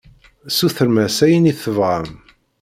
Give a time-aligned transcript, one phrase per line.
[0.57, 2.09] Sutrem-as ayen i tebɣam.